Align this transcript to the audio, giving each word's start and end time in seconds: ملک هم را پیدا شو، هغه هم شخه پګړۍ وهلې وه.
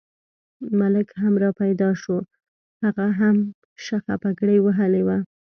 ملک 0.79 1.07
هم 1.21 1.33
را 1.41 1.49
پیدا 1.59 1.89
شو، 2.01 2.17
هغه 2.83 3.05
هم 3.19 3.35
شخه 3.85 4.13
پګړۍ 4.21 4.57
وهلې 4.61 5.01
وه. 5.07 5.17